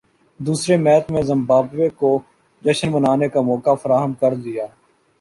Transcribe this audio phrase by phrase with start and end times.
[0.39, 2.09] دوسرے میچ میں زمبابوے کو
[2.63, 4.65] جشن منانے کا موقع فراہم کردیا